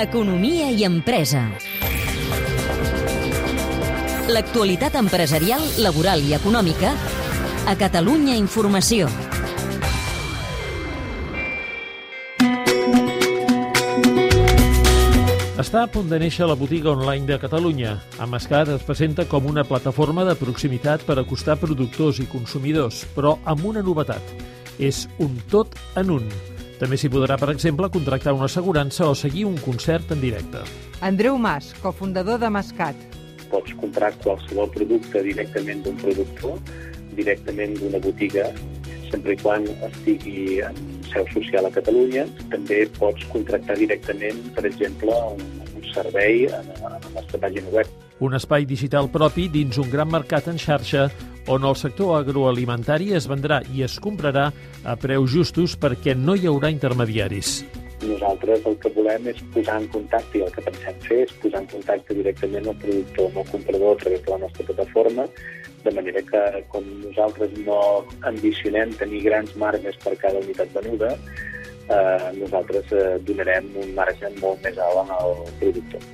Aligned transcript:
Economia 0.00 0.70
i 0.70 0.84
empresa. 0.84 1.42
L'actualitat 4.30 4.94
empresarial, 4.96 5.60
laboral 5.82 6.22
i 6.24 6.32
econòmica 6.36 6.94
a 7.68 7.74
Catalunya 7.76 8.38
Informació. 8.38 9.10
Està 15.60 15.82
a 15.84 15.90
punt 15.92 16.08
de 16.08 16.16
néixer 16.18 16.46
la 16.48 16.56
botiga 16.56 16.88
online 16.94 17.28
de 17.28 17.36
Catalunya. 17.38 17.92
Amascat 18.24 18.70
es 18.72 18.86
presenta 18.86 19.26
com 19.28 19.44
una 19.50 19.62
plataforma 19.68 20.24
de 20.24 20.32
proximitat 20.40 21.04
per 21.04 21.18
acostar 21.20 21.58
productors 21.60 22.22
i 22.24 22.26
consumidors, 22.32 23.04
però 23.14 23.36
amb 23.44 23.68
una 23.68 23.84
novetat. 23.84 24.32
És 24.80 25.04
un 25.20 25.36
tot 25.52 25.76
en 26.00 26.16
un. 26.16 26.32
També 26.80 26.96
s'hi 26.96 27.10
podrà, 27.12 27.36
per 27.36 27.50
exemple, 27.52 27.90
contractar 27.92 28.32
una 28.32 28.46
assegurança 28.48 29.04
o 29.04 29.14
seguir 29.14 29.44
un 29.44 29.58
concert 29.60 30.14
en 30.14 30.22
directe. 30.22 30.62
Andreu 31.04 31.36
Mas, 31.36 31.74
cofundador 31.82 32.38
de 32.40 32.48
Mascat. 32.48 32.96
Pots 33.50 33.74
comprar 33.76 34.14
qualsevol 34.24 34.70
producte 34.72 35.20
directament 35.26 35.82
d'un 35.84 35.98
productor, 36.00 36.56
directament 37.18 37.76
d'una 37.76 38.00
botiga, 38.00 38.46
sempre 39.10 39.36
i 39.36 39.40
quan 39.42 39.66
estigui 39.90 40.62
en 40.64 40.78
seu 41.10 41.28
social 41.34 41.68
a 41.68 41.74
Catalunya. 41.74 42.24
També 42.48 42.86
pots 42.96 43.28
contractar 43.34 43.76
directament, 43.76 44.40
per 44.56 44.64
exemple, 44.70 45.12
un, 45.34 45.42
un 45.76 45.88
servei 45.92 46.46
a, 46.48 46.62
a 46.80 46.94
la 46.94 47.02
nostra 47.12 47.42
pàgina 47.44 47.76
web. 47.76 47.92
Un 48.24 48.36
espai 48.36 48.64
digital 48.68 49.12
propi 49.12 49.50
dins 49.52 49.76
un 49.80 49.92
gran 49.92 50.08
mercat 50.08 50.48
en 50.48 50.56
xarxa 50.60 51.10
on 51.48 51.64
el 51.64 51.76
sector 51.76 52.16
agroalimentari 52.18 53.14
es 53.16 53.28
vendrà 53.30 53.60
i 53.72 53.84
es 53.86 53.98
comprarà 54.02 54.50
a 54.84 54.96
preus 55.00 55.30
justos 55.32 55.76
perquè 55.80 56.16
no 56.16 56.36
hi 56.36 56.48
haurà 56.50 56.70
intermediaris. 56.72 57.60
Nosaltres 58.00 58.64
el 58.64 58.76
que 58.80 58.92
volem 58.96 59.26
és 59.28 59.40
posar 59.54 59.76
en 59.82 59.88
contacte, 59.92 60.38
i 60.38 60.44
el 60.46 60.52
que 60.54 60.64
pensem 60.64 61.00
fer 61.04 61.18
és 61.26 61.34
posar 61.42 61.60
en 61.60 61.68
contacte 61.72 62.16
directament 62.16 62.70
el 62.72 62.78
productor 62.80 63.28
amb 63.28 63.42
el 63.42 63.50
comprador 63.50 63.92
a 63.92 64.00
través 64.04 64.24
de 64.24 64.32
la 64.32 64.38
nostra 64.46 64.66
plataforma, 64.70 65.26
de 65.84 65.92
manera 65.96 66.22
que 66.22 66.42
com 66.72 66.86
nosaltres 67.04 67.52
no 67.66 67.80
ambicionem 68.28 68.92
tenir 69.00 69.22
grans 69.28 69.52
marges 69.56 69.96
per 70.04 70.16
cada 70.20 70.40
unitat 70.40 70.72
venuda, 70.76 71.12
eh, 71.90 72.32
nosaltres 72.38 72.92
eh, 72.92 73.18
donarem 73.28 73.68
un 73.82 73.94
marge 73.96 74.32
molt 74.40 74.64
més 74.64 74.80
alt 74.80 75.12
al 75.16 75.36
productor. 75.60 76.04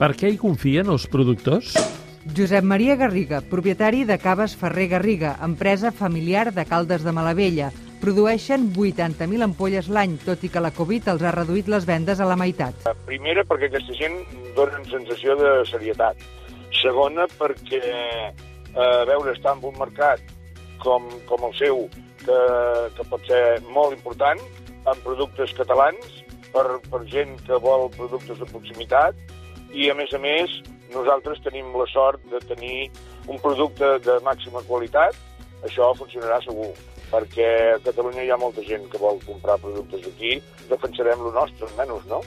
Per 0.00 0.14
què 0.16 0.32
hi 0.32 0.40
confien 0.40 0.88
els 0.88 1.04
productors? 1.12 1.74
Josep 2.26 2.62
Maria 2.62 2.96
Garriga, 2.96 3.40
propietari 3.40 4.04
de 4.04 4.18
Caves 4.18 4.54
Ferrer 4.54 4.88
Garriga, 4.88 5.38
empresa 5.42 5.90
familiar 5.90 6.52
de 6.52 6.66
Caldes 6.66 7.02
de 7.02 7.12
Malavella. 7.16 7.70
Produeixen 8.00 8.66
80.000 8.76 9.44
ampolles 9.44 9.88
l'any, 9.88 10.18
tot 10.20 10.44
i 10.44 10.50
que 10.52 10.60
la 10.60 10.72
Covid 10.76 11.08
els 11.08 11.24
ha 11.24 11.32
reduït 11.32 11.68
les 11.72 11.86
vendes 11.88 12.20
a 12.20 12.28
la 12.28 12.36
meitat. 12.36 12.76
Primera, 13.08 13.44
perquè 13.48 13.70
aquesta 13.70 13.96
gent 13.96 14.18
dona 14.56 14.82
sensació 14.90 15.36
de 15.40 15.52
serietat. 15.70 16.20
Segona, 16.76 17.24
perquè 17.40 17.80
eh, 17.80 19.00
veure 19.08 19.32
estar 19.32 19.56
en 19.56 19.64
un 19.72 19.78
mercat 19.80 20.20
com, 20.84 21.08
com 21.28 21.46
el 21.48 21.56
seu, 21.56 21.86
que, 22.20 22.40
que 22.98 23.06
pot 23.08 23.24
ser 23.32 23.62
molt 23.72 23.96
important, 23.96 24.40
amb 24.84 25.00
productes 25.06 25.56
catalans, 25.56 26.20
per, 26.52 26.66
per 26.92 27.00
gent 27.08 27.32
que 27.48 27.56
vol 27.64 27.88
productes 27.96 28.44
de 28.44 28.50
proximitat, 28.52 29.16
i 29.72 29.88
a 29.88 29.96
més 29.96 30.12
a 30.12 30.20
més 30.20 30.60
nosaltres 30.94 31.42
tenim 31.44 31.72
la 31.76 31.86
sort 31.92 32.22
de 32.32 32.40
tenir 32.46 32.90
un 33.28 33.38
producte 33.42 33.98
de 34.04 34.18
màxima 34.26 34.62
qualitat, 34.68 35.16
això 35.66 35.92
funcionarà 35.98 36.40
segur, 36.44 36.72
perquè 37.10 37.48
a 37.76 37.78
Catalunya 37.84 38.24
hi 38.24 38.32
ha 38.32 38.40
molta 38.40 38.64
gent 38.66 38.86
que 38.90 39.00
vol 39.02 39.20
comprar 39.26 39.58
productes 39.62 40.06
aquí, 40.08 40.38
defensarem 40.70 41.22
lo 41.24 41.32
nostre, 41.36 41.68
almenys, 41.70 42.06
no? 42.10 42.20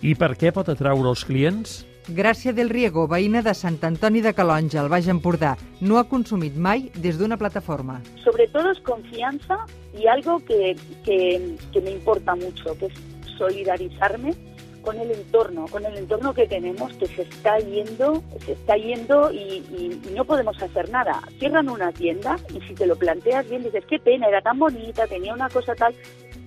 I 0.00 0.14
per 0.16 0.34
què 0.40 0.52
pot 0.56 0.68
atraure 0.72 1.10
els 1.12 1.24
clients? 1.28 1.80
Gràcia 2.10 2.52
del 2.56 2.70
Riego, 2.72 3.04
veïna 3.06 3.42
de 3.44 3.52
Sant 3.54 3.76
Antoni 3.86 4.22
de 4.24 4.32
Calonja, 4.34 4.80
al 4.80 4.88
Baix 4.90 5.06
Empordà, 5.12 5.52
no 5.80 5.98
ha 5.98 6.06
consumit 6.08 6.56
mai 6.56 6.88
des 6.96 7.18
d'una 7.20 7.36
plataforma. 7.38 8.00
Sobre 8.24 8.48
todo 8.48 8.72
es 8.72 8.80
confianza 8.80 9.60
y 9.94 10.06
algo 10.06 10.40
que, 10.44 10.74
que, 11.04 11.56
que 11.72 11.80
me 11.80 11.92
importa 11.92 12.34
mucho, 12.34 12.76
que 12.78 12.86
es 12.86 12.94
solidarizarme 13.38 14.34
con 14.82 14.98
el 14.98 15.10
entorno, 15.10 15.66
con 15.68 15.84
el 15.84 15.96
entorno 15.96 16.34
que 16.34 16.46
tenemos 16.46 16.92
que 16.94 17.06
se 17.06 17.22
está 17.22 17.58
yendo, 17.58 18.22
se 18.44 18.52
está 18.52 18.76
yendo 18.76 19.32
y, 19.32 19.64
y, 19.70 20.00
no 20.14 20.24
podemos 20.24 20.60
hacer 20.62 20.90
nada. 20.90 21.22
Cierran 21.38 21.68
una 21.68 21.92
tienda 21.92 22.36
y 22.54 22.60
si 22.62 22.74
te 22.74 22.86
lo 22.86 22.96
planteas 22.96 23.48
bien 23.48 23.62
dices 23.62 23.84
qué 23.86 23.98
pena, 23.98 24.28
era 24.28 24.40
tan 24.42 24.58
bonita, 24.58 25.06
tenía 25.06 25.34
una 25.34 25.48
cosa 25.48 25.74
tal 25.74 25.94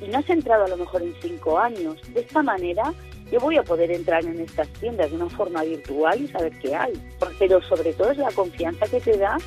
y 0.01 0.07
no 0.07 0.19
has 0.19 0.29
entrado 0.29 0.65
a 0.65 0.67
lo 0.67 0.77
mejor 0.77 1.01
en 1.01 1.13
cinco 1.21 1.59
años. 1.59 1.97
De 2.13 2.21
esta 2.21 2.43
manera 2.43 2.93
yo 3.31 3.39
voy 3.39 3.57
a 3.57 3.63
poder 3.63 3.91
entrar 3.91 4.23
en 4.25 4.39
estas 4.39 4.67
tiendas 4.73 5.09
de 5.09 5.15
una 5.15 5.29
forma 5.29 5.63
virtual 5.63 6.21
y 6.21 6.27
saber 6.27 6.53
qué 6.59 6.75
hay. 6.75 6.93
Pero 7.39 7.61
sobre 7.63 7.93
todo 7.93 8.11
es 8.11 8.17
la 8.17 8.31
confianza 8.31 8.85
que 8.85 8.99
te 8.99 9.17
da 9.17 9.37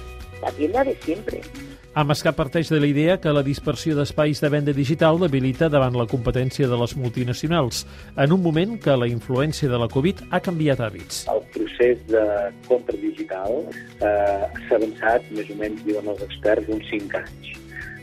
la 0.42 0.50
tienda 0.52 0.84
de 0.84 0.94
siempre. 0.96 1.40
Amascat 1.96 2.36
parteix 2.36 2.68
de 2.68 2.76
la 2.76 2.88
idea 2.90 3.14
que 3.16 3.32
la 3.32 3.40
dispersió 3.40 3.94
d'espais 3.96 4.42
de 4.44 4.48
venda 4.52 4.72
digital 4.76 5.16
debilita 5.22 5.70
davant 5.72 5.94
la 5.96 6.04
competència 6.04 6.66
de 6.68 6.76
les 6.76 6.92
multinacionals, 7.00 7.86
en 8.20 8.34
un 8.36 8.42
moment 8.44 8.74
que 8.84 8.98
la 9.00 9.08
influència 9.08 9.70
de 9.72 9.78
la 9.80 9.88
Covid 9.88 10.20
ha 10.28 10.42
canviat 10.44 10.82
hàbits. 10.84 11.22
El 11.32 11.40
procés 11.54 12.02
de 12.10 12.26
compra 12.68 13.00
digital 13.00 13.62
eh, 13.64 14.44
s'ha 14.66 14.76
avançat, 14.76 15.32
més 15.38 15.48
o 15.48 15.56
menys, 15.56 15.80
diuen 15.88 16.12
els 16.12 16.20
experts, 16.28 16.68
uns 16.76 16.84
5 16.92 17.16
anys. 17.22 17.56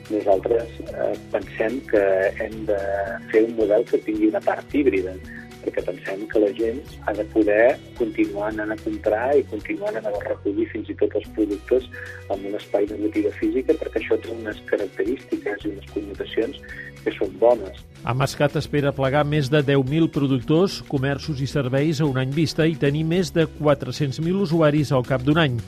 Nosaltres 0.10 0.74
eh, 0.90 1.14
pensem 1.38 1.78
que 1.94 2.04
hem 2.48 2.58
de 2.74 2.82
fer 3.30 3.46
un 3.46 3.54
model 3.62 3.86
que 3.94 4.02
tingui 4.10 4.34
una 4.34 4.42
part 4.42 4.74
híbrida, 4.74 5.14
perquè 5.64 5.84
pensem 5.88 6.26
que 6.32 6.42
la 6.44 6.52
gent 6.58 6.82
ha 7.08 7.14
de 7.18 7.26
poder 7.34 7.76
continuar 7.98 8.50
anant 8.52 8.74
a 8.76 8.80
comprar 8.84 9.26
i 9.38 9.46
continuar 9.52 9.94
anant 9.94 10.12
a 10.12 10.24
recollir 10.28 10.68
fins 10.74 10.92
i 10.92 10.98
tot 11.00 11.16
els 11.20 11.30
productes 11.38 11.88
en 12.34 12.46
un 12.50 12.58
espai 12.60 12.88
de 12.90 13.00
botiga 13.02 13.32
física, 13.40 13.76
perquè 13.80 14.02
això 14.02 14.20
té 14.22 14.32
unes 14.34 14.60
característiques 14.70 15.66
i 15.66 15.74
unes 15.74 15.90
connotacions 15.96 16.62
que 17.04 17.16
són 17.18 17.34
bones. 17.40 17.82
Amascat 18.04 18.58
espera 18.60 18.92
plegar 18.96 19.24
més 19.28 19.50
de 19.52 19.64
10.000 19.64 20.10
productors, 20.12 20.82
comerços 20.92 21.40
i 21.44 21.48
serveis 21.48 22.02
a 22.02 22.08
un 22.10 22.20
any 22.20 22.34
vista 22.36 22.68
i 22.68 22.76
tenir 22.80 23.06
més 23.08 23.32
de 23.36 23.48
400.000 23.60 24.44
usuaris 24.44 24.92
al 24.92 25.08
cap 25.08 25.24
d'un 25.24 25.40
any. 25.40 25.60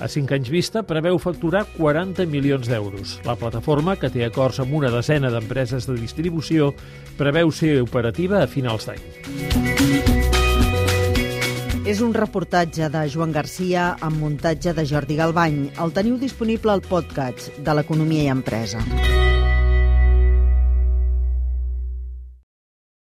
A 0.00 0.08
5 0.08 0.34
anys 0.36 0.50
vista 0.52 0.82
preveu 0.84 1.18
facturar 1.18 1.64
40 1.76 2.26
milions 2.28 2.68
d'euros. 2.68 3.16
La 3.24 3.36
plataforma, 3.40 3.96
que 3.96 4.10
té 4.12 4.26
acords 4.26 4.60
amb 4.60 4.74
una 4.76 4.90
desena 4.92 5.30
d'empreses 5.32 5.88
de 5.88 5.96
distribució, 5.96 6.72
preveu 7.16 7.52
ser 7.52 7.80
operativa 7.80 8.42
a 8.42 8.50
finals 8.50 8.90
d'any. 8.90 9.02
És 11.86 12.00
un 12.02 12.12
reportatge 12.12 12.90
de 12.90 13.04
Joan 13.08 13.30
Garcia 13.32 13.92
amb 14.02 14.18
muntatge 14.18 14.74
de 14.74 14.84
Jordi 14.84 15.16
Galbany. 15.16 15.60
El 15.78 15.94
teniu 15.94 16.18
disponible 16.18 16.74
al 16.74 16.82
podcast 16.82 17.54
de 17.62 17.78
l'Economia 17.78 18.26
i 18.26 18.34
Empresa. 18.34 18.82